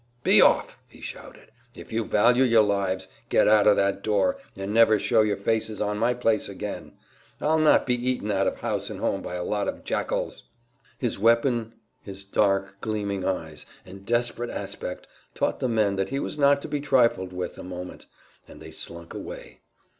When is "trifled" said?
16.81-17.31